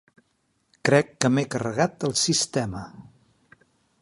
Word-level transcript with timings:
Crec 0.89 1.11
que 1.25 1.31
m'he 1.35 1.45
carregat 1.57 2.09
el 2.09 2.19
sistema. 2.25 2.83